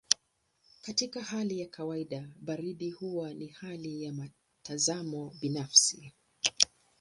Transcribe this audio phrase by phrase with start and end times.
[0.81, 6.13] Katika hali ya kawaida baridi huwa ni hali ya mtazamo binafsi.